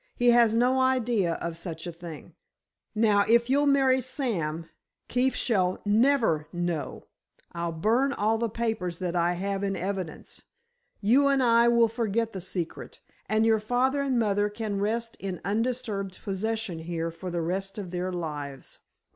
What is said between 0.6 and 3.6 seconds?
idea of such a thing. Now, if